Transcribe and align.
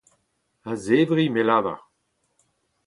A-zevri 0.71 1.25
m'el 1.33 1.47
lavar. 1.51 1.77